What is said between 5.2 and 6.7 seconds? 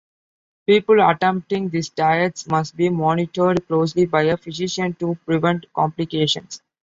prevent complications.